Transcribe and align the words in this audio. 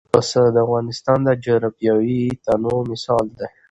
پسه 0.13 0.41
د 0.55 0.57
افغانستان 0.65 1.17
د 1.23 1.29
جغرافیوي 1.45 2.21
تنوع 2.45 2.81
مثال 2.91 3.25
دی. 3.37 3.47